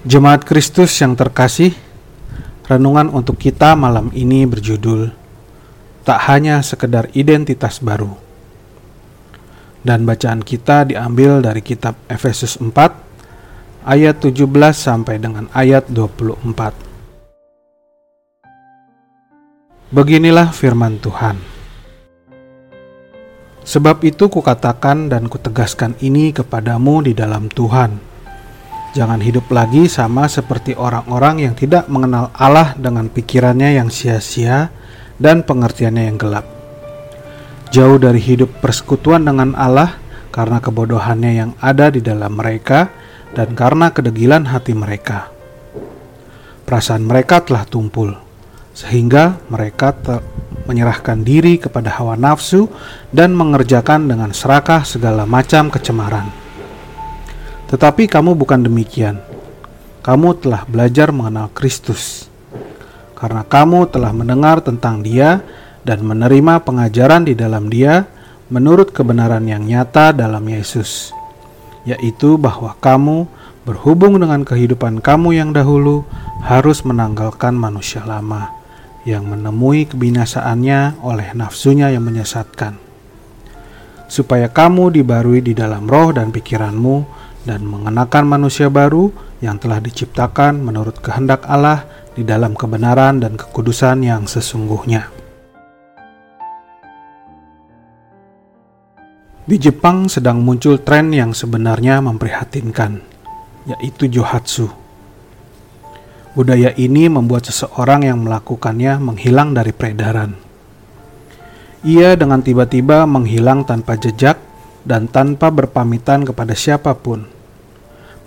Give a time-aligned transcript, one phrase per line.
[0.00, 1.76] Jemaat Kristus yang terkasih,
[2.64, 5.12] renungan untuk kita malam ini berjudul
[6.08, 8.16] Tak hanya sekedar identitas baru.
[9.84, 12.72] Dan bacaan kita diambil dari kitab Efesus 4
[13.84, 16.48] ayat 17 sampai dengan ayat 24.
[19.92, 21.36] Beginilah firman Tuhan.
[23.68, 28.09] Sebab itu kukatakan dan kutegaskan ini kepadamu di dalam Tuhan
[28.90, 34.66] Jangan hidup lagi sama seperti orang-orang yang tidak mengenal Allah dengan pikirannya yang sia-sia
[35.14, 36.42] dan pengertiannya yang gelap.
[37.70, 39.94] Jauh dari hidup persekutuan dengan Allah
[40.34, 42.90] karena kebodohannya yang ada di dalam mereka
[43.30, 45.30] dan karena kedegilan hati mereka.
[46.66, 48.10] Perasaan mereka telah tumpul,
[48.74, 49.94] sehingga mereka
[50.66, 52.66] menyerahkan diri kepada hawa nafsu
[53.14, 56.39] dan mengerjakan dengan serakah segala macam kecemaran
[57.70, 59.22] tetapi kamu bukan demikian.
[60.02, 62.26] Kamu telah belajar mengenal Kristus.
[63.14, 65.38] Karena kamu telah mendengar tentang Dia
[65.86, 68.10] dan menerima pengajaran di dalam Dia
[68.50, 71.14] menurut kebenaran yang nyata dalam Yesus,
[71.86, 73.30] yaitu bahwa kamu
[73.62, 76.02] berhubung dengan kehidupan kamu yang dahulu
[76.42, 78.50] harus menanggalkan manusia lama
[79.06, 82.76] yang menemui kebinasaannya oleh nafsunya yang menyesatkan.
[84.10, 87.06] Supaya kamu dibarui di dalam roh dan pikiranmu,
[87.44, 89.08] dan mengenakan manusia baru
[89.40, 95.08] yang telah diciptakan menurut kehendak Allah di dalam kebenaran dan kekudusan yang sesungguhnya.
[99.48, 103.02] Di Jepang sedang muncul tren yang sebenarnya memprihatinkan,
[103.66, 104.70] yaitu johatsu.
[106.38, 110.38] Budaya ini membuat seseorang yang melakukannya menghilang dari peredaran.
[111.82, 114.38] Ia dengan tiba-tiba menghilang tanpa jejak
[114.84, 117.26] dan tanpa berpamitan kepada siapa pun.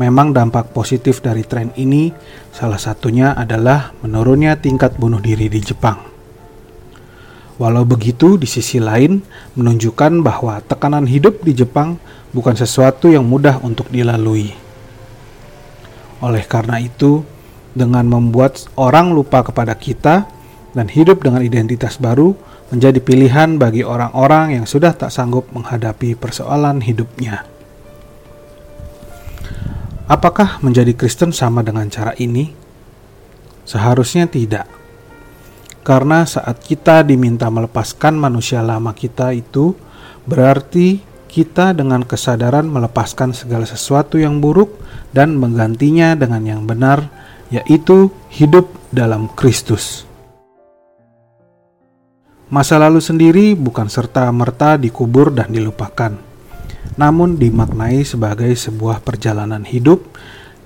[0.00, 2.08] Memang dampak positif dari tren ini
[2.54, 6.00] salah satunya adalah menurunnya tingkat bunuh diri di Jepang.
[7.60, 9.20] Walau begitu, di sisi lain
[9.52, 12.00] menunjukkan bahwa tekanan hidup di Jepang
[12.32, 14.56] bukan sesuatu yang mudah untuk dilalui.
[16.24, 17.20] Oleh karena itu,
[17.76, 20.24] dengan membuat orang lupa kepada kita
[20.72, 22.32] dan hidup dengan identitas baru,
[22.70, 27.42] menjadi pilihan bagi orang-orang yang sudah tak sanggup menghadapi persoalan hidupnya.
[30.10, 32.50] Apakah menjadi Kristen sama dengan cara ini?
[33.62, 34.66] Seharusnya tidak.
[35.86, 39.74] Karena saat kita diminta melepaskan manusia lama kita itu,
[40.26, 40.98] berarti
[41.30, 44.82] kita dengan kesadaran melepaskan segala sesuatu yang buruk
[45.14, 47.06] dan menggantinya dengan yang benar,
[47.54, 50.09] yaitu hidup dalam Kristus.
[52.50, 56.18] Masa lalu sendiri bukan serta-merta dikubur dan dilupakan,
[56.98, 60.02] namun dimaknai sebagai sebuah perjalanan hidup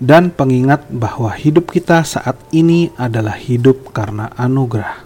[0.01, 5.05] dan pengingat bahwa hidup kita saat ini adalah hidup karena anugerah.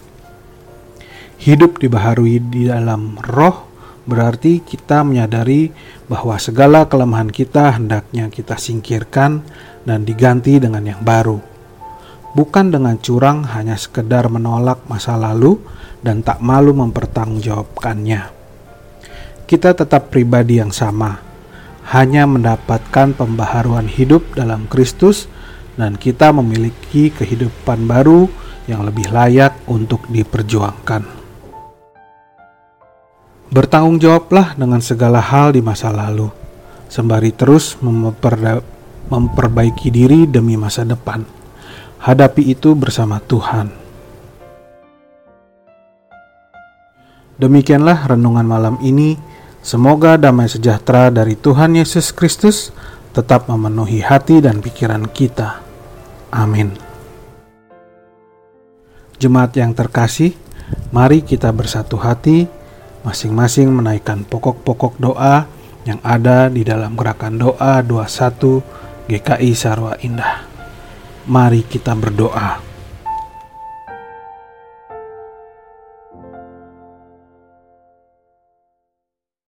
[1.42, 3.66] Hidup dibaharui di dalam roh
[4.06, 5.74] berarti kita menyadari
[6.06, 9.42] bahwa segala kelemahan kita hendaknya kita singkirkan
[9.82, 11.47] dan diganti dengan yang baru.
[12.36, 15.56] Bukan dengan curang hanya sekedar menolak masa lalu,
[16.04, 18.22] dan tak malu mempertanggungjawabkannya.
[19.48, 21.18] Kita tetap pribadi yang sama,
[21.90, 25.24] hanya mendapatkan pembaharuan hidup dalam Kristus,
[25.80, 28.28] dan kita memiliki kehidupan baru
[28.68, 31.16] yang lebih layak untuk diperjuangkan.
[33.48, 36.28] Bertanggung jawablah dengan segala hal di masa lalu,
[36.92, 37.80] sembari terus
[39.08, 41.37] memperbaiki diri demi masa depan.
[41.98, 43.74] Hadapi itu bersama Tuhan.
[47.38, 49.18] Demikianlah renungan malam ini.
[49.62, 52.70] Semoga damai sejahtera dari Tuhan Yesus Kristus
[53.10, 55.62] tetap memenuhi hati dan pikiran kita.
[56.30, 56.74] Amin.
[59.18, 60.38] Jemaat yang terkasih,
[60.94, 62.46] mari kita bersatu hati,
[63.02, 65.50] masing-masing menaikkan pokok-pokok doa
[65.82, 68.62] yang ada di dalam gerakan doa 21
[69.10, 70.57] GKI Sarwa Indah.
[71.28, 72.67] Mari kita berdoa.